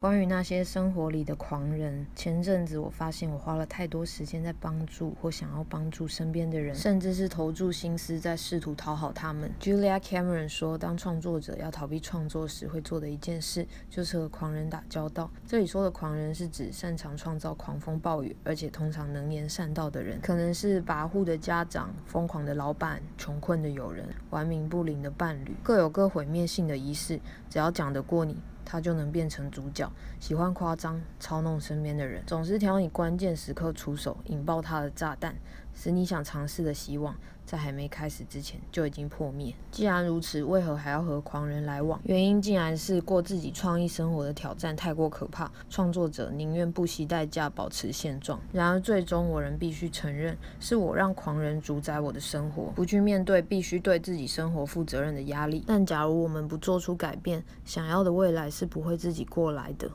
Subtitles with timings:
[0.00, 9.50] 关于那些生活里的狂人，前阵子我发现我花了太多时间在帮助或想要帮助身边的人，甚至是投注心思在试图讨好他们。
[9.60, 15.28] Julia Cameron 说，当创作者要逃避创作时会做的一件事，就是和狂人打交道。
[15.44, 27.18] 这里说的狂人是指擅长创造狂风暴雨，而且通常能言善道的人，可能是跋扈的家长、疯狂的老板、穷困的友人、玩命不灵的伴侣，各有各毁灭性的仪式。
[27.50, 28.40] 只要讲得过你。
[28.70, 29.90] 他就能变成主角，
[30.20, 35.34] 喜欢夸张、操弄身边的人，总是挑你关键时刻出手，引爆他的炸弹，
[35.74, 39.54] 使你想尝试的希望在还没开始之前就已经破灭。
[39.70, 41.98] 既然如此，为何还要和狂人来往？
[42.04, 48.38] 原因竟然是过自己创意生活的挑战太过可怕，创作者宁愿不惜代价保持现状。
[48.52, 55.64] 然而，最终我仍必须承认，是我让狂人主宰我的生活，不去面对必须对自己生活负责任的压力。
[55.66, 58.50] 但假如我们不做出改变，想要的未来。
[58.58, 59.86] 是不会自己过来的。